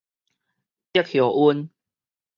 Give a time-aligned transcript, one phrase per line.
[0.93, 1.69] 竹葉鰮